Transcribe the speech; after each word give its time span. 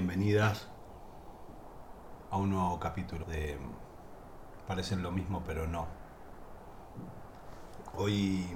bienvenidas 0.00 0.66
a 2.30 2.38
un 2.38 2.48
nuevo 2.48 2.80
capítulo 2.80 3.26
de 3.26 3.58
Parecen 4.66 5.02
lo 5.02 5.12
mismo 5.12 5.42
pero 5.46 5.66
no. 5.66 5.88
Hoy 7.98 8.46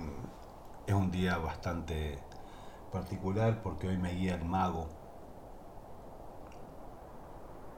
es 0.86 0.94
un 0.94 1.10
día 1.10 1.36
bastante 1.36 2.18
particular 2.90 3.62
porque 3.62 3.88
hoy 3.88 3.98
me 3.98 4.12
guía 4.14 4.36
el 4.36 4.44
mago 4.46 4.88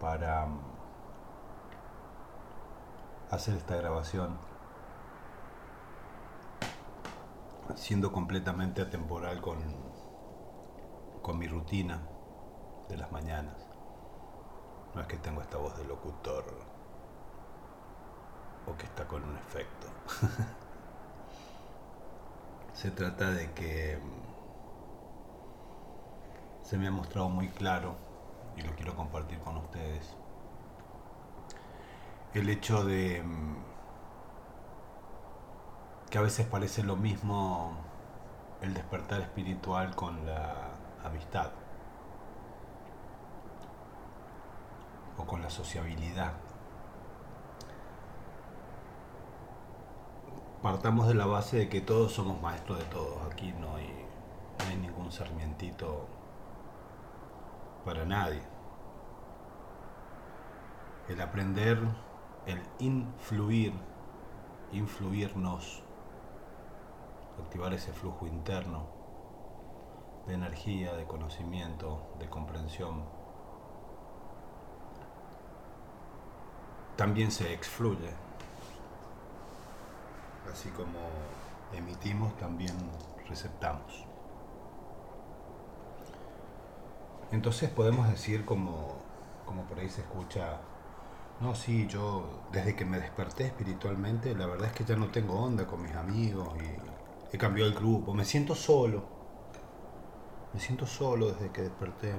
para 0.00 0.46
hacer 3.32 3.56
esta 3.56 3.74
grabación 3.74 4.38
siendo 7.74 8.12
completamente 8.12 8.80
atemporal 8.80 9.40
con, 9.40 9.58
con 11.20 11.36
mi 11.36 11.48
rutina 11.48 12.15
de 12.88 12.96
las 12.96 13.10
mañanas. 13.12 13.54
No 14.94 15.00
es 15.00 15.06
que 15.06 15.16
tengo 15.16 15.42
esta 15.42 15.58
voz 15.58 15.76
de 15.76 15.84
locutor 15.84 16.44
o 18.66 18.76
que 18.76 18.84
está 18.84 19.06
con 19.06 19.22
un 19.22 19.36
efecto. 19.36 19.86
Se 22.72 22.90
trata 22.90 23.30
de 23.30 23.52
que 23.52 23.98
se 26.62 26.76
me 26.76 26.88
ha 26.88 26.90
mostrado 26.90 27.28
muy 27.28 27.48
claro 27.48 27.94
y 28.56 28.62
lo 28.62 28.74
quiero 28.74 28.94
compartir 28.96 29.38
con 29.38 29.56
ustedes. 29.56 30.14
El 32.34 32.50
hecho 32.50 32.84
de 32.84 33.22
que 36.10 36.18
a 36.18 36.20
veces 36.20 36.46
parece 36.46 36.82
lo 36.82 36.96
mismo 36.96 37.76
el 38.60 38.74
despertar 38.74 39.20
espiritual 39.20 39.94
con 39.94 40.26
la 40.26 40.72
amistad 41.04 41.50
o 45.18 45.24
con 45.24 45.42
la 45.42 45.50
sociabilidad. 45.50 46.32
Partamos 50.62 51.06
de 51.08 51.14
la 51.14 51.26
base 51.26 51.58
de 51.58 51.68
que 51.68 51.80
todos 51.80 52.12
somos 52.12 52.40
maestros 52.40 52.78
de 52.78 52.84
todos, 52.86 53.18
aquí 53.32 53.52
no 53.60 53.76
hay, 53.76 54.06
no 54.58 54.64
hay 54.68 54.76
ningún 54.76 55.12
sarmientito 55.12 56.06
para 57.84 58.04
nadie. 58.04 58.42
El 61.08 61.20
aprender, 61.20 61.78
el 62.46 62.60
influir, 62.80 63.72
influirnos 64.72 65.84
activar 67.42 67.72
ese 67.74 67.92
flujo 67.92 68.26
interno 68.26 68.86
de 70.26 70.34
energía, 70.34 70.94
de 70.94 71.06
conocimiento, 71.06 72.02
de 72.18 72.28
comprensión. 72.28 73.04
También 76.96 77.30
se 77.30 77.52
exfluye. 77.52 78.10
Así 80.50 80.70
como 80.70 80.98
emitimos, 81.74 82.36
también 82.38 82.74
receptamos. 83.28 84.04
Entonces 87.32 87.68
podemos 87.70 88.08
decir 88.08 88.44
como, 88.44 88.94
como 89.44 89.64
por 89.64 89.78
ahí 89.78 89.88
se 89.88 90.00
escucha, 90.00 90.60
no, 91.40 91.54
sí, 91.54 91.86
yo 91.86 92.44
desde 92.50 92.74
que 92.74 92.84
me 92.84 92.98
desperté 92.98 93.46
espiritualmente, 93.46 94.34
la 94.34 94.46
verdad 94.46 94.68
es 94.68 94.72
que 94.72 94.84
ya 94.84 94.96
no 94.96 95.08
tengo 95.08 95.38
onda 95.38 95.66
con 95.66 95.82
mis 95.82 95.94
amigos 95.94 96.48
y 96.56 97.34
he 97.34 97.38
cambiado 97.38 97.68
el 97.70 97.76
grupo, 97.76 98.14
me 98.14 98.24
siento 98.24 98.54
solo. 98.54 99.04
Me 100.54 100.60
siento 100.60 100.86
solo 100.86 101.32
desde 101.32 101.50
que 101.50 101.62
desperté. 101.62 102.14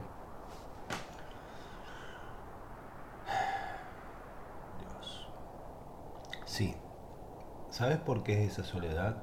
Sí. 6.58 6.74
¿Sabes 7.70 8.00
por 8.00 8.24
qué 8.24 8.44
es 8.44 8.54
esa 8.54 8.64
soledad? 8.64 9.22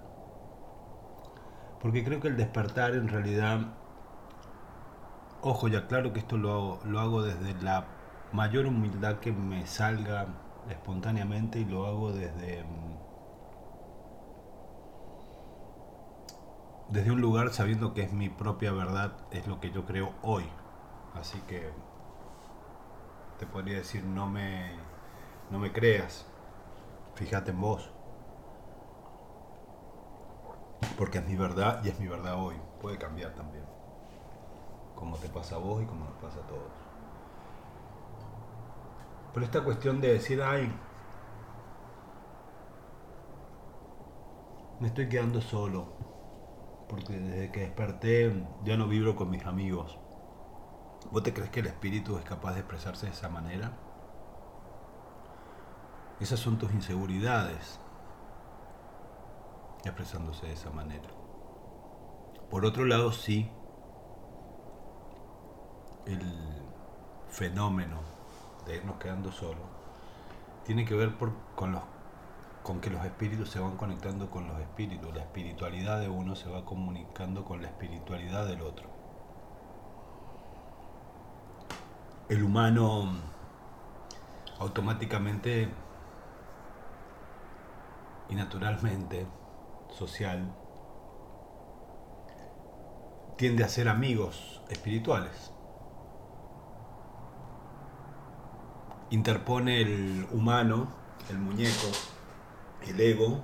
Porque 1.80 2.04
creo 2.04 2.20
que 2.20 2.28
el 2.28 2.36
despertar 2.36 2.94
en 2.94 3.08
realidad, 3.08 3.74
ojo, 5.42 5.66
ya 5.66 5.88
claro 5.88 6.12
que 6.12 6.20
esto 6.20 6.36
lo 6.36 6.52
hago, 6.52 6.80
lo 6.84 7.00
hago 7.00 7.22
desde 7.22 7.60
la 7.60 7.86
mayor 8.30 8.66
humildad 8.66 9.18
que 9.18 9.32
me 9.32 9.66
salga 9.66 10.28
espontáneamente 10.70 11.58
y 11.58 11.64
lo 11.64 11.86
hago 11.86 12.12
desde 12.12 12.62
mm, 12.62 12.94
desde 16.90 17.10
un 17.10 17.20
lugar 17.20 17.52
sabiendo 17.52 17.94
que 17.94 18.02
es 18.02 18.12
mi 18.12 18.28
propia 18.28 18.70
verdad, 18.70 19.16
es 19.32 19.48
lo 19.48 19.58
que 19.58 19.72
yo 19.72 19.84
creo 19.86 20.12
hoy. 20.22 20.44
Así 21.14 21.40
que 21.48 21.68
te 23.40 23.46
podría 23.46 23.78
decir, 23.78 24.04
no 24.04 24.28
me, 24.28 24.70
no 25.50 25.58
me 25.58 25.72
creas, 25.72 26.26
fíjate 27.14 27.50
en 27.50 27.60
vos. 27.60 27.90
Porque 30.96 31.18
es 31.18 31.26
mi 31.26 31.36
verdad 31.36 31.82
y 31.84 31.88
es 31.88 31.98
mi 31.98 32.06
verdad 32.06 32.34
hoy. 32.42 32.56
Puede 32.80 32.98
cambiar 32.98 33.34
también. 33.34 33.64
Como 34.94 35.16
te 35.16 35.28
pasa 35.28 35.56
a 35.56 35.58
vos 35.58 35.82
y 35.82 35.86
como 35.86 36.04
nos 36.04 36.14
pasa 36.14 36.38
a 36.38 36.46
todos. 36.46 36.72
Pero 39.32 39.46
esta 39.46 39.64
cuestión 39.64 40.00
de 40.00 40.12
decir, 40.12 40.40
ay, 40.42 40.72
me 44.78 44.88
estoy 44.88 45.08
quedando 45.08 45.40
solo 45.40 45.86
porque 46.88 47.18
desde 47.18 47.50
que 47.50 47.60
desperté 47.60 48.46
ya 48.64 48.76
no 48.76 48.86
vibro 48.86 49.16
con 49.16 49.30
mis 49.30 49.44
amigos. 49.46 49.98
¿Vos 51.10 51.22
te 51.22 51.32
crees 51.32 51.50
que 51.50 51.60
el 51.60 51.66
espíritu 51.66 52.16
es 52.18 52.24
capaz 52.24 52.54
de 52.54 52.60
expresarse 52.60 53.06
de 53.06 53.12
esa 53.12 53.28
manera? 53.28 53.72
Esas 56.20 56.40
son 56.40 56.58
tus 56.58 56.72
inseguridades 56.72 57.80
expresándose 59.84 60.46
de 60.46 60.52
esa 60.52 60.70
manera. 60.70 61.08
Por 62.50 62.64
otro 62.64 62.84
lado, 62.84 63.12
sí, 63.12 63.50
el 66.06 66.22
fenómeno 67.28 68.00
de 68.66 68.76
irnos 68.76 68.96
quedando 68.96 69.32
solos 69.32 69.66
tiene 70.64 70.84
que 70.84 70.94
ver 70.94 71.14
con 71.56 71.72
los 71.72 71.82
con 72.64 72.80
que 72.80 72.88
los 72.88 73.04
espíritus 73.04 73.50
se 73.50 73.60
van 73.60 73.76
conectando 73.76 74.30
con 74.30 74.48
los 74.48 74.58
espíritus, 74.58 75.14
la 75.14 75.20
espiritualidad 75.20 76.00
de 76.00 76.08
uno 76.08 76.34
se 76.34 76.48
va 76.48 76.64
comunicando 76.64 77.44
con 77.44 77.60
la 77.60 77.68
espiritualidad 77.68 78.46
del 78.46 78.62
otro. 78.62 78.88
El 82.30 82.42
humano 82.42 83.12
automáticamente 84.58 85.68
y 88.28 88.34
naturalmente 88.34 89.26
social 89.90 90.54
tiende 93.36 93.64
a 93.64 93.68
ser 93.68 93.88
amigos 93.88 94.62
espirituales. 94.68 95.52
Interpone 99.10 99.82
el 99.82 100.26
humano, 100.32 100.88
el 101.30 101.38
muñeco, 101.38 101.88
el 102.82 103.00
ego 103.00 103.42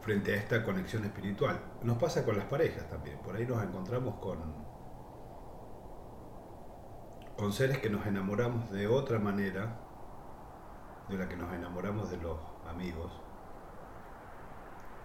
frente 0.00 0.32
a 0.32 0.36
esta 0.36 0.64
conexión 0.64 1.04
espiritual. 1.04 1.60
Nos 1.82 1.98
pasa 1.98 2.24
con 2.24 2.36
las 2.36 2.46
parejas 2.46 2.88
también, 2.88 3.18
por 3.18 3.36
ahí 3.36 3.46
nos 3.46 3.62
encontramos 3.62 4.16
con, 4.16 4.38
con 7.36 7.52
seres 7.52 7.78
que 7.78 7.90
nos 7.90 8.06
enamoramos 8.06 8.70
de 8.70 8.86
otra 8.86 9.18
manera 9.18 9.80
de 11.08 11.16
la 11.16 11.28
que 11.28 11.36
nos 11.36 11.52
enamoramos 11.52 12.10
de 12.10 12.18
los 12.18 12.38
amigos, 12.68 13.12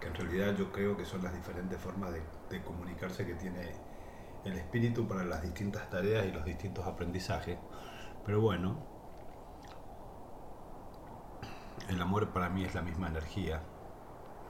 en 0.06 0.14
realidad 0.14 0.54
yo 0.56 0.70
creo 0.72 0.96
que 0.96 1.04
son 1.04 1.22
las 1.22 1.34
diferentes 1.34 1.80
formas 1.80 2.12
de, 2.12 2.22
de 2.50 2.62
comunicarse 2.62 3.26
que 3.26 3.34
tiene 3.34 3.72
el 4.44 4.56
espíritu 4.56 5.06
para 5.08 5.24
las 5.24 5.42
distintas 5.42 5.88
tareas 5.90 6.26
y 6.26 6.32
los 6.32 6.44
distintos 6.44 6.86
aprendizajes. 6.86 7.58
Pero 8.24 8.40
bueno, 8.40 8.78
el 11.88 12.00
amor 12.00 12.30
para 12.30 12.48
mí 12.48 12.64
es 12.64 12.74
la 12.74 12.82
misma 12.82 13.08
energía. 13.08 13.62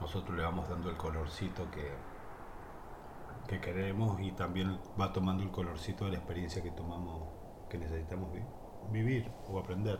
Nosotros 0.01 0.35
le 0.35 0.43
vamos 0.43 0.69
dando 0.69 0.89
el 0.89 0.97
colorcito 0.97 1.69
que, 1.71 1.91
que 3.47 3.61
queremos 3.61 4.19
y 4.21 4.31
también 4.31 4.79
va 4.99 5.13
tomando 5.13 5.43
el 5.43 5.51
colorcito 5.51 6.05
de 6.05 6.11
la 6.11 6.17
experiencia 6.17 6.61
que 6.61 6.71
tomamos, 6.71 7.29
que 7.69 7.77
necesitamos 7.77 8.29
vivir 8.91 9.31
o 9.47 9.59
aprender. 9.59 9.99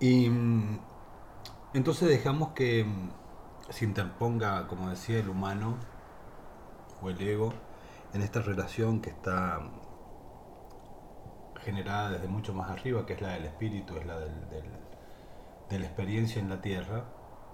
Y 0.00 0.28
mm, 0.28 0.80
entonces 1.74 2.08
dejamos 2.08 2.52
que 2.52 2.84
mm, 2.84 3.23
se 3.70 3.84
interponga, 3.84 4.66
como 4.66 4.90
decía, 4.90 5.18
el 5.18 5.28
humano 5.28 5.76
o 7.02 7.10
el 7.10 7.20
ego 7.20 7.52
en 8.12 8.22
esta 8.22 8.40
relación 8.40 9.00
que 9.00 9.10
está 9.10 9.60
generada 11.60 12.10
desde 12.10 12.28
mucho 12.28 12.52
más 12.54 12.70
arriba, 12.70 13.06
que 13.06 13.14
es 13.14 13.20
la 13.20 13.30
del 13.30 13.46
espíritu, 13.46 13.96
es 13.96 14.06
la 14.06 14.18
del, 14.18 14.48
de 15.68 15.78
la 15.78 15.86
experiencia 15.86 16.40
en 16.40 16.48
la 16.48 16.60
tierra 16.60 17.04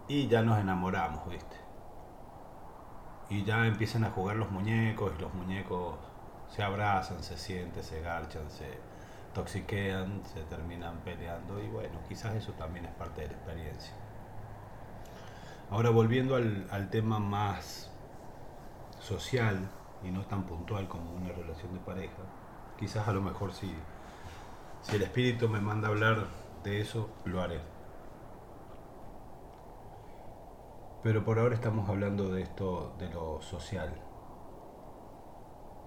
y 0.09 0.27
ya 0.29 0.43
nos 0.43 0.59
enamoramos, 0.59 1.29
¿viste? 1.29 1.57
Y 3.29 3.45
ya 3.45 3.67
empiezan 3.67 4.05
a 4.05 4.11
jugar 4.11 4.37
los 4.37 4.51
muñecos 4.51 5.13
y 5.17 5.23
los 5.23 5.33
muñecos 5.35 5.97
se 6.49 6.65
abrazan, 6.65 7.23
se 7.23 7.39
sienten, 7.39 7.83
se 7.83 8.01
garchan, 8.01 8.51
se 8.51 8.79
toxiquean, 9.33 10.23
se 10.27 10.43
terminan 10.43 10.99
peleando 11.05 11.63
y 11.63 11.69
bueno, 11.69 12.01
quizás 12.09 12.35
eso 12.35 12.53
también 12.55 12.87
es 12.87 12.93
parte 12.93 13.23
de 13.23 13.29
la 13.29 13.35
experiencia. 13.35 13.95
Ahora 15.71 15.91
volviendo 15.91 16.35
al, 16.35 16.67
al 16.71 16.91
tema 16.91 17.21
más 17.21 17.91
social 18.99 19.71
y 20.03 20.11
no 20.11 20.23
tan 20.23 20.45
puntual 20.45 20.89
como 20.89 21.13
una 21.13 21.33
relación 21.33 21.73
de 21.73 21.81
pareja, 21.81 22.23
quizás 22.79 23.07
a 23.07 23.13
lo 23.13 23.21
mejor 23.23 23.53
si, 23.53 23.73
si 24.83 24.97
el 24.97 25.03
espíritu 25.03 25.49
me 25.49 25.61
manda 25.61 25.89
a 25.89 25.91
hablar 25.93 26.27
de 26.65 26.81
eso, 26.81 27.09
lo 27.25 27.41
haré. 27.41 27.61
Pero 31.03 31.25
por 31.25 31.39
ahora 31.39 31.55
estamos 31.55 31.89
hablando 31.89 32.31
de 32.31 32.43
esto, 32.43 32.95
de 32.99 33.09
lo 33.09 33.41
social, 33.41 33.95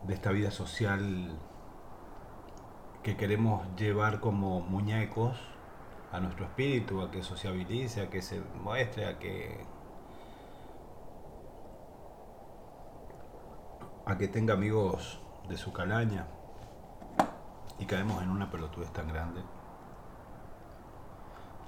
de 0.03 0.13
esta 0.13 0.31
vida 0.31 0.49
social 0.49 1.37
que 3.03 3.17
queremos 3.17 3.67
llevar 3.75 4.21
como 4.21 4.61
muñecos 4.61 5.37
a 6.13 6.19
nuestro 6.19 6.45
espíritu, 6.45 7.01
a 7.01 7.09
que 7.09 7.23
sociabilice, 7.23 8.01
a 8.01 8.09
que 8.09 8.21
se 8.21 8.39
muestre, 8.39 9.07
a 9.07 9.19
que 9.19 9.65
a 14.05 14.17
que 14.17 14.27
tenga 14.27 14.53
amigos 14.53 15.19
de 15.49 15.57
su 15.57 15.73
calaña 15.73 16.27
y 17.79 17.85
caemos 17.85 18.21
en 18.21 18.29
una 18.29 18.51
pelotudez 18.51 18.91
tan 18.91 19.07
grande. 19.07 19.41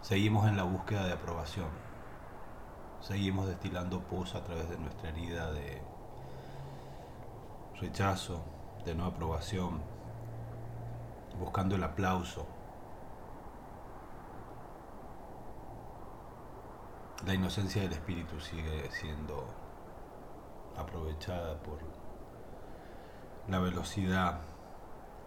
Seguimos 0.02 0.48
en 0.48 0.58
la 0.58 0.64
búsqueda 0.64 1.06
de 1.06 1.14
aprobación. 1.14 1.70
Seguimos 3.02 3.48
destilando 3.48 4.02
pus 4.02 4.36
a 4.36 4.44
través 4.44 4.70
de 4.70 4.78
nuestra 4.78 5.10
herida 5.10 5.52
de 5.52 5.82
rechazo, 7.80 8.44
de 8.86 8.94
no 8.94 9.06
aprobación, 9.06 9.82
buscando 11.40 11.76
el 11.76 11.84
aplauso. 11.84 12.55
La 17.26 17.34
inocencia 17.34 17.82
del 17.82 17.92
espíritu 17.92 18.40
sigue 18.40 18.88
siendo 18.92 19.48
aprovechada 20.78 21.60
por 21.64 21.80
la 23.48 23.58
velocidad 23.58 24.42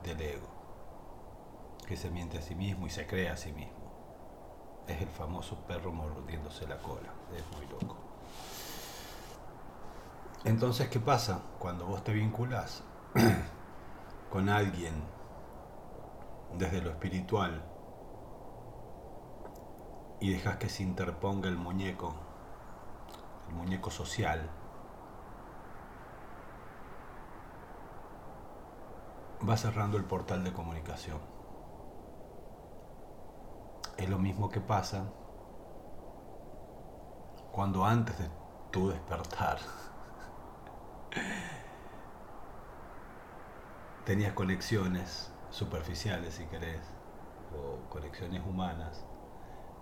del 0.05 0.21
ego, 0.21 0.47
que 1.89 1.97
se 1.97 2.09
miente 2.09 2.39
a 2.39 2.43
sí 2.43 2.55
mismo 2.55 2.87
y 2.87 2.91
se 2.91 3.05
cree 3.09 3.29
a 3.29 3.37
sí 3.37 3.51
mismo. 3.51 3.75
Es 4.87 5.03
el 5.03 5.09
famoso 5.09 5.57
perro 5.67 5.91
mordiéndose 5.91 6.69
la 6.69 6.79
cola, 6.79 7.13
es 7.37 7.57
muy 7.57 7.67
loco. 7.67 7.97
Entonces, 10.45 10.89
¿qué 10.89 11.01
pasa 11.01 11.43
cuando 11.59 11.85
vos 11.85 12.05
te 12.05 12.13
vinculas 12.13 12.85
con 14.31 14.49
alguien 14.49 14.95
desde 16.57 16.81
lo 16.81 16.91
espiritual 16.91 17.61
y 20.21 20.33
dejas 20.33 20.57
que 20.57 20.69
se 20.69 20.83
interponga 20.83 21.49
el 21.49 21.57
muñeco, 21.57 22.15
el 23.49 23.55
muñeco 23.55 23.91
social, 23.91 24.51
va 29.49 29.57
cerrando 29.57 29.97
el 29.97 30.05
portal 30.05 30.45
de 30.45 30.53
comunicación. 30.53 31.21
Es 33.97 34.09
lo 34.09 34.19
mismo 34.19 34.49
que 34.49 34.61
pasa 34.61 35.05
cuando 37.53 37.85
antes 37.85 38.19
de 38.19 38.29
tu 38.71 38.91
despertar 38.91 39.59
tenías 44.05 44.33
conexiones 44.33 45.33
superficiales, 45.51 46.35
si 46.35 46.47
querés, 46.47 46.81
o 47.57 47.89
conexiones 47.89 48.43
humanas, 48.47 49.05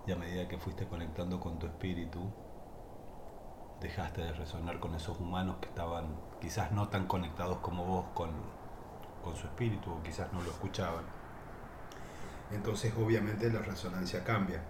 y 0.06 0.12
a 0.12 0.16
medida 0.16 0.48
que 0.48 0.58
fuiste 0.58 0.86
conectando 0.86 1.40
con 1.40 1.58
tu 1.58 1.66
espíritu, 1.66 2.30
dejaste 3.80 4.22
de 4.22 4.32
resonar 4.32 4.80
con 4.80 4.94
esos 4.94 5.18
humanos 5.20 5.56
que 5.60 5.68
estaban 5.68 6.16
quizás 6.40 6.72
no 6.72 6.88
tan 6.88 7.06
conectados 7.06 7.58
como 7.58 7.84
vos 7.84 8.06
con 8.14 8.30
con 9.26 9.34
su 9.34 9.48
espíritu 9.48 9.90
o 9.90 10.02
quizás 10.04 10.32
no 10.32 10.40
lo 10.40 10.50
escuchaban. 10.50 11.04
Entonces 12.52 12.94
obviamente 12.96 13.52
la 13.52 13.60
resonancia 13.60 14.22
cambia. 14.22 14.62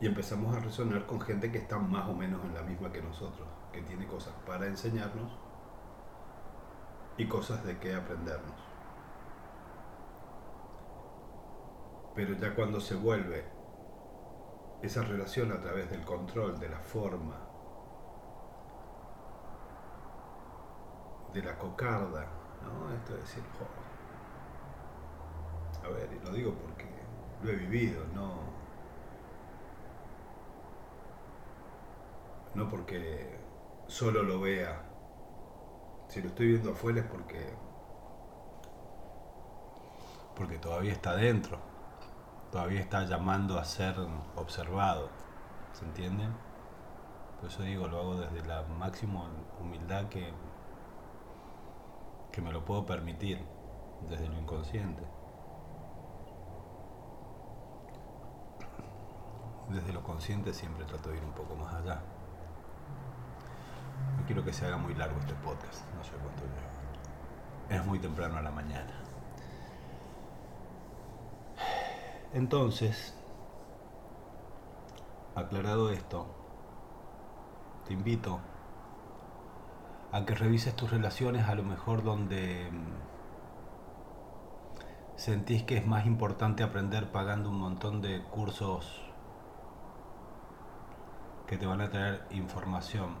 Y 0.00 0.06
empezamos 0.06 0.54
a 0.54 0.60
resonar 0.60 1.06
con 1.06 1.18
gente 1.22 1.50
que 1.50 1.56
está 1.56 1.78
más 1.78 2.06
o 2.10 2.12
menos 2.12 2.44
en 2.44 2.54
la 2.54 2.60
misma 2.60 2.92
que 2.92 3.00
nosotros, 3.00 3.48
que 3.72 3.80
tiene 3.80 4.06
cosas 4.06 4.34
para 4.46 4.66
enseñarnos 4.66 5.32
y 7.16 7.26
cosas 7.26 7.64
de 7.64 7.78
qué 7.78 7.94
aprendernos. 7.94 8.73
Pero 12.14 12.34
ya 12.34 12.54
cuando 12.54 12.80
se 12.80 12.94
vuelve 12.94 13.44
esa 14.82 15.02
relación 15.02 15.50
a 15.50 15.60
través 15.60 15.90
del 15.90 16.04
control, 16.04 16.58
de 16.60 16.68
la 16.68 16.78
forma, 16.78 17.40
de 21.32 21.42
la 21.42 21.58
cocarda, 21.58 22.26
¿no? 22.62 22.94
Esto 22.94 23.14
de 23.14 23.20
decir, 23.20 23.42
a 25.82 25.88
ver, 25.88 26.08
lo 26.24 26.30
digo 26.30 26.54
porque 26.54 26.86
lo 27.42 27.50
he 27.50 27.56
vivido, 27.56 28.04
no, 28.14 28.34
no 32.54 32.68
porque 32.68 33.36
solo 33.88 34.22
lo 34.22 34.40
vea, 34.40 34.82
si 36.08 36.22
lo 36.22 36.28
estoy 36.28 36.48
viendo 36.48 36.70
afuera 36.70 37.00
es 37.00 37.06
porque, 37.06 37.54
porque 40.36 40.58
todavía 40.58 40.92
está 40.92 41.16
dentro, 41.16 41.58
todavía 42.54 42.78
está 42.78 43.02
llamando 43.02 43.58
a 43.58 43.64
ser 43.64 43.96
observado, 44.36 45.08
¿se 45.72 45.84
entiende? 45.84 46.28
Por 47.40 47.50
eso 47.50 47.64
digo, 47.64 47.88
lo 47.88 47.98
hago 47.98 48.14
desde 48.14 48.46
la 48.46 48.62
máxima 48.62 49.28
humildad 49.60 50.08
que 50.08 50.32
que 52.30 52.40
me 52.40 52.52
lo 52.52 52.64
puedo 52.64 52.86
permitir 52.86 53.44
desde 54.08 54.28
lo 54.28 54.38
inconsciente. 54.38 55.02
Desde 59.70 59.92
lo 59.92 60.04
consciente 60.04 60.54
siempre 60.54 60.84
trato 60.84 61.10
de 61.10 61.16
ir 61.16 61.24
un 61.24 61.32
poco 61.32 61.56
más 61.56 61.74
allá. 61.74 62.02
No 64.16 64.26
quiero 64.26 64.44
que 64.44 64.52
se 64.52 64.64
haga 64.64 64.76
muy 64.76 64.94
largo 64.94 65.18
este 65.18 65.34
podcast, 65.34 65.82
no 65.96 66.04
sé 66.04 66.12
cuánto 66.12 66.44
lleva. 66.44 67.80
Es 67.80 67.84
muy 67.84 67.98
temprano 67.98 68.36
a 68.36 68.42
la 68.42 68.52
mañana. 68.52 69.03
Entonces, 72.34 73.14
aclarado 75.36 75.90
esto, 75.90 76.26
te 77.86 77.92
invito 77.92 78.40
a 80.10 80.24
que 80.24 80.34
revises 80.34 80.74
tus 80.74 80.90
relaciones 80.90 81.48
a 81.48 81.54
lo 81.54 81.62
mejor 81.62 82.02
donde 82.02 82.68
mm, 82.72 82.92
sentís 85.14 85.62
que 85.62 85.76
es 85.76 85.86
más 85.86 86.06
importante 86.06 86.64
aprender 86.64 87.12
pagando 87.12 87.50
un 87.50 87.60
montón 87.60 88.02
de 88.02 88.24
cursos 88.24 89.00
que 91.46 91.56
te 91.56 91.66
van 91.66 91.82
a 91.82 91.88
traer 91.88 92.26
información. 92.30 93.14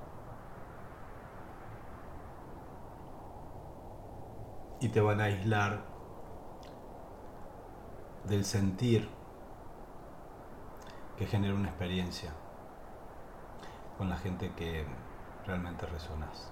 Y 4.80 4.88
te 4.88 5.00
van 5.00 5.20
a 5.20 5.24
aislar 5.26 5.93
del 8.26 8.44
sentir 8.44 9.08
que 11.16 11.26
genera 11.26 11.54
una 11.54 11.68
experiencia 11.68 12.32
con 13.98 14.08
la 14.08 14.16
gente 14.16 14.52
que 14.54 14.86
realmente 15.46 15.86
resonas. 15.86 16.50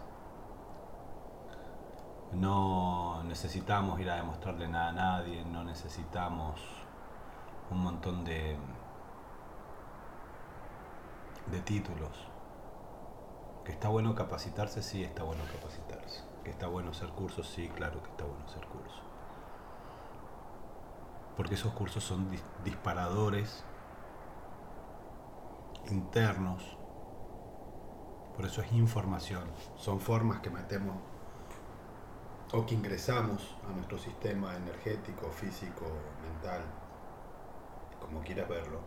No 2.33 3.23
necesitamos 3.25 4.01
ir 4.01 4.11
a 4.11 4.17
demostrarle 4.17 4.69
nada 4.69 4.89
a 4.89 4.93
nadie, 4.93 5.45
no 5.45 5.65
necesitamos 5.65 6.61
un 7.71 7.83
montón 7.83 8.25
de, 8.25 8.57
de 11.51 11.61
títulos. 11.61 12.29
Que 13.65 13.73
está 13.73 13.89
bueno 13.89 14.15
capacitarse, 14.15 14.83
sí 14.83 15.05
está 15.05 15.23
bueno 15.23 15.43
capacitarse. 15.53 16.23
Que 16.43 16.51
está 16.51 16.67
bueno 16.67 16.91
hacer 16.91 17.11
cursos, 17.11 17.47
sí, 17.49 17.69
claro 17.69 18.03
que 18.03 18.11
está 18.11 18.25
bueno 18.25 18.45
hacer 18.47 18.67
cursos. 18.67 19.12
Porque 21.37 21.55
esos 21.55 21.73
cursos 21.73 22.05
son 22.05 22.29
disparadores 22.65 23.65
internos. 25.91 26.79
Por 28.37 28.47
eso 28.47 28.63
es 28.63 28.73
información. 28.73 29.45
Son 29.77 30.01
formas 30.01 30.41
que 30.41 30.51
metemos 30.51 30.97
o 32.53 32.67
que 32.67 32.75
ingresamos 32.75 33.57
a 33.67 33.73
nuestro 33.73 33.99
sistema 33.99 34.55
energético, 34.57 35.31
físico, 35.31 35.87
mental, 36.23 36.63
como 38.01 38.21
quieras 38.21 38.49
verlo. 38.49 38.81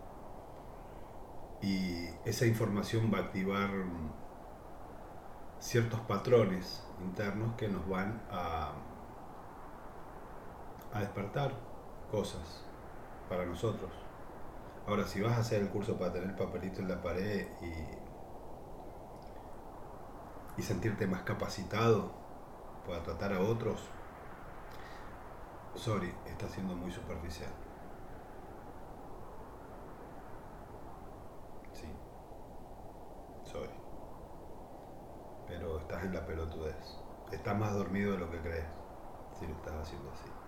Y 1.62 2.06
esa 2.26 2.46
información 2.46 3.12
va 3.12 3.20
a 3.20 3.22
activar 3.22 3.72
ciertos 5.60 6.00
patrones 6.02 6.84
internos 7.02 7.56
que 7.56 7.68
nos 7.68 7.88
van 7.90 8.22
a, 8.30 8.74
a 10.94 11.00
despertar 11.00 11.65
cosas 12.16 12.64
para 13.28 13.46
nosotros. 13.46 13.92
Ahora, 14.88 15.06
si 15.06 15.20
vas 15.20 15.34
a 15.34 15.40
hacer 15.40 15.62
el 15.62 15.70
curso 15.70 15.98
para 15.98 16.14
tener 16.14 16.34
papelito 16.38 16.80
en 16.80 16.88
la 16.88 17.02
pared 17.02 17.46
y, 17.62 17.74
y 20.62 20.64
sentirte 20.64 21.08
más 21.08 21.24
capacitado 21.24 22.14
para 22.88 23.04
tratar 23.04 23.34
a 23.34 23.42
otros, 23.42 23.82
sorry, 25.76 26.16
está 26.26 26.48
siendo 26.48 26.74
muy 26.74 26.90
superficial. 26.90 27.52
Sí. 31.74 31.90
Sorry. 33.44 33.76
Pero 35.48 35.80
estás 35.80 36.06
en 36.06 36.14
la 36.14 36.26
pelotudez. 36.26 36.98
Estás 37.30 37.58
más 37.58 37.74
dormido 37.74 38.14
de 38.14 38.20
lo 38.20 38.32
que 38.32 38.40
crees 38.40 38.68
si 39.38 39.46
lo 39.48 39.54
estás 39.56 39.74
haciendo 39.74 40.10
así. 40.12 40.45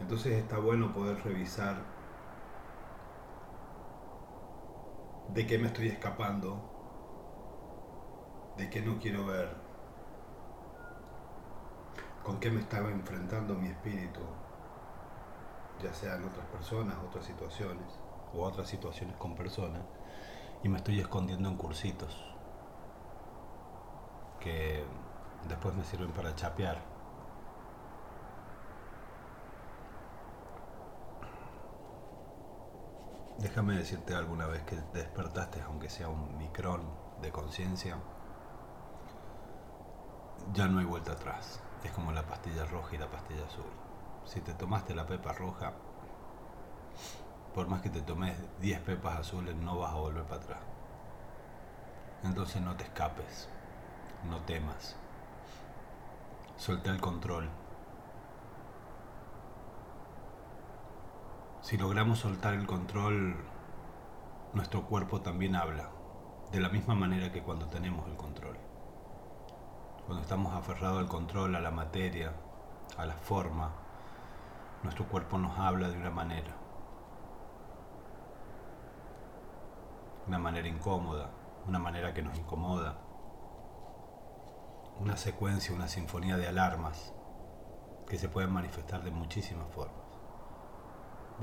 Entonces 0.00 0.32
está 0.32 0.58
bueno 0.58 0.92
poder 0.92 1.22
revisar 1.22 1.76
de 5.32 5.46
qué 5.46 5.58
me 5.58 5.68
estoy 5.68 5.88
escapando, 5.88 6.60
de 8.56 8.68
qué 8.68 8.82
no 8.82 8.98
quiero 8.98 9.26
ver, 9.26 9.56
con 12.22 12.38
qué 12.38 12.50
me 12.50 12.60
estaba 12.60 12.90
enfrentando 12.90 13.54
mi 13.54 13.68
espíritu, 13.68 14.20
ya 15.82 15.92
sean 15.94 16.24
otras 16.24 16.46
personas, 16.46 16.96
otras 17.08 17.24
situaciones, 17.24 17.98
o 18.34 18.42
otras 18.42 18.68
situaciones 18.68 19.16
con 19.16 19.34
personas, 19.34 19.82
y 20.62 20.68
me 20.68 20.78
estoy 20.78 21.00
escondiendo 21.00 21.48
en 21.48 21.56
cursitos 21.56 22.16
que 24.38 24.84
después 25.48 25.74
me 25.74 25.84
sirven 25.84 26.12
para 26.12 26.34
chapear. 26.34 26.91
Déjame 33.42 33.76
decirte 33.76 34.14
alguna 34.14 34.46
vez 34.46 34.62
que 34.62 34.76
despertaste, 34.94 35.60
aunque 35.62 35.90
sea 35.90 36.08
un 36.08 36.38
micrón 36.38 36.82
de 37.20 37.32
conciencia, 37.32 37.96
ya 40.52 40.68
no 40.68 40.78
hay 40.78 40.84
vuelta 40.84 41.12
atrás. 41.12 41.60
Es 41.82 41.90
como 41.90 42.12
la 42.12 42.22
pastilla 42.22 42.64
roja 42.66 42.94
y 42.94 42.98
la 42.98 43.10
pastilla 43.10 43.44
azul. 43.44 43.66
Si 44.26 44.40
te 44.42 44.54
tomaste 44.54 44.94
la 44.94 45.08
pepa 45.08 45.32
roja, 45.32 45.72
por 47.52 47.66
más 47.66 47.82
que 47.82 47.90
te 47.90 48.02
tomes 48.02 48.36
10 48.60 48.78
pepas 48.82 49.18
azules, 49.18 49.56
no 49.56 49.76
vas 49.76 49.90
a 49.90 49.96
volver 49.96 50.22
para 50.22 50.40
atrás. 50.40 50.60
Entonces 52.22 52.62
no 52.62 52.76
te 52.76 52.84
escapes, 52.84 53.48
no 54.30 54.38
temas. 54.42 54.94
Suelta 56.56 56.92
el 56.92 57.00
control. 57.00 57.50
Si 61.72 61.78
logramos 61.78 62.18
soltar 62.18 62.52
el 62.52 62.66
control, 62.66 63.34
nuestro 64.52 64.84
cuerpo 64.84 65.22
también 65.22 65.56
habla, 65.56 65.88
de 66.50 66.60
la 66.60 66.68
misma 66.68 66.94
manera 66.94 67.32
que 67.32 67.40
cuando 67.40 67.68
tenemos 67.68 68.06
el 68.10 68.14
control. 68.14 68.58
Cuando 70.04 70.20
estamos 70.20 70.52
aferrados 70.52 70.98
al 70.98 71.08
control, 71.08 71.56
a 71.56 71.60
la 71.60 71.70
materia, 71.70 72.34
a 72.98 73.06
la 73.06 73.14
forma, 73.14 73.72
nuestro 74.82 75.06
cuerpo 75.06 75.38
nos 75.38 75.58
habla 75.58 75.88
de 75.88 75.96
una 75.96 76.10
manera. 76.10 76.54
Una 80.28 80.38
manera 80.38 80.68
incómoda, 80.68 81.30
una 81.66 81.78
manera 81.78 82.12
que 82.12 82.20
nos 82.20 82.36
incomoda. 82.36 82.98
Una 85.00 85.16
secuencia, 85.16 85.74
una 85.74 85.88
sinfonía 85.88 86.36
de 86.36 86.48
alarmas 86.48 87.14
que 88.06 88.18
se 88.18 88.28
pueden 88.28 88.52
manifestar 88.52 89.02
de 89.02 89.10
muchísimas 89.10 89.72
formas. 89.72 90.01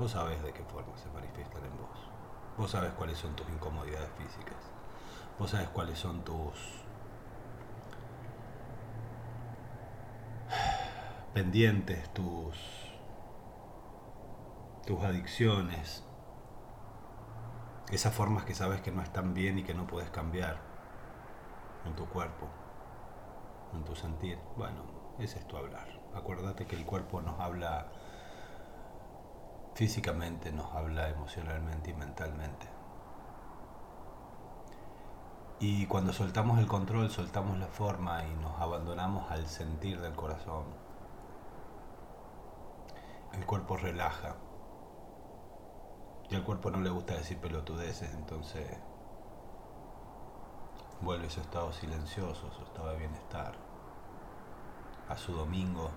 Vos 0.00 0.12
sabés 0.12 0.42
de 0.42 0.50
qué 0.54 0.64
forma 0.64 0.96
se 0.96 1.10
manifiestan 1.10 1.62
en 1.62 1.76
vos. 1.76 2.10
Vos 2.56 2.70
sabés 2.70 2.90
cuáles 2.94 3.18
son 3.18 3.36
tus 3.36 3.46
incomodidades 3.50 4.08
físicas. 4.16 4.56
Vos 5.38 5.50
sabés 5.50 5.68
cuáles 5.68 5.98
son 5.98 6.24
tus 6.24 6.54
pendientes, 11.34 12.10
tus 12.14 12.56
tus 14.86 15.04
adicciones, 15.04 16.02
esas 17.92 18.14
formas 18.14 18.46
que 18.46 18.54
sabes 18.54 18.80
que 18.80 18.90
no 18.90 19.02
están 19.02 19.34
bien 19.34 19.58
y 19.58 19.64
que 19.64 19.74
no 19.74 19.86
puedes 19.86 20.08
cambiar 20.08 20.62
en 21.84 21.94
tu 21.94 22.06
cuerpo, 22.06 22.48
en 23.74 23.84
tu 23.84 23.94
sentir. 23.94 24.38
Bueno, 24.56 24.82
ese 25.18 25.38
es 25.40 25.46
tu 25.46 25.58
hablar. 25.58 26.00
Acuérdate 26.14 26.66
que 26.66 26.76
el 26.76 26.86
cuerpo 26.86 27.20
nos 27.20 27.38
habla 27.38 27.92
físicamente, 29.80 30.52
nos 30.52 30.74
habla 30.74 31.08
emocionalmente 31.08 31.88
y 31.88 31.94
mentalmente. 31.94 32.68
Y 35.58 35.86
cuando 35.86 36.12
soltamos 36.12 36.58
el 36.58 36.66
control, 36.66 37.08
soltamos 37.08 37.58
la 37.58 37.66
forma 37.66 38.22
y 38.26 38.34
nos 38.42 38.60
abandonamos 38.60 39.30
al 39.30 39.46
sentir 39.46 39.98
del 40.02 40.12
corazón. 40.12 40.64
El 43.32 43.46
cuerpo 43.46 43.78
relaja. 43.78 44.34
Y 46.28 46.34
al 46.34 46.44
cuerpo 46.44 46.70
no 46.70 46.82
le 46.82 46.90
gusta 46.90 47.14
decir 47.14 47.38
pelotudeces, 47.38 48.12
entonces 48.12 48.76
vuelve 51.00 51.28
a 51.28 51.30
su 51.30 51.40
estado 51.40 51.72
silencioso, 51.72 52.52
su 52.52 52.64
estado 52.64 52.90
de 52.90 52.98
bienestar, 52.98 53.54
a 55.08 55.16
su 55.16 55.32
domingo 55.32 55.90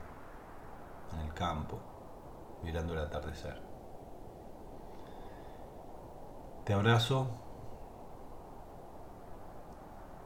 en 1.11 1.19
el 1.19 1.33
campo 1.33 1.79
mirando 2.63 2.93
el 2.93 2.99
atardecer. 2.99 3.72
Te 6.65 6.73
abrazo, 6.73 7.27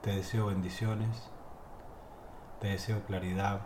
te 0.02 0.12
deseo 0.12 0.46
bendiciones, 0.46 1.32
te 2.60 2.68
deseo 2.68 3.04
claridad, 3.06 3.62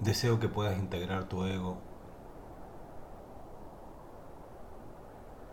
deseo 0.00 0.40
que 0.40 0.48
puedas 0.48 0.78
integrar 0.78 1.24
tu 1.24 1.44
ego, 1.44 1.76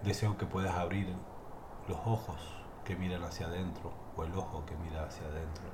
deseo 0.04 0.38
que 0.38 0.46
puedas 0.46 0.76
abrir 0.76 1.14
los 1.90 1.98
ojos 2.06 2.40
que 2.86 2.96
miran 2.96 3.24
hacia 3.24 3.48
adentro 3.48 3.92
o 4.16 4.24
el 4.24 4.34
ojo 4.34 4.64
que 4.66 4.76
mira 4.78 5.04
hacia 5.04 5.26
adentro. 5.28 5.66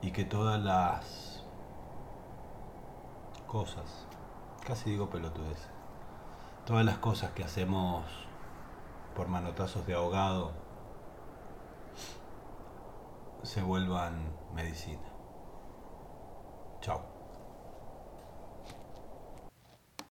Y 0.00 0.10
que 0.10 0.24
todas 0.24 0.60
las 0.60 1.44
cosas, 3.46 4.08
casi 4.66 4.90
digo 4.90 5.10
pelotudes, 5.10 5.68
todas 6.66 6.84
las 6.84 6.98
cosas 6.98 7.32
que 7.32 7.44
hacemos 7.44 8.04
por 9.16 9.28
manotazos 9.28 9.86
de 9.86 9.94
ahogado 9.94 10.52
se 13.42 13.62
vuelvan 13.62 14.32
medicina. 14.54 15.02
Chao. 16.80 17.11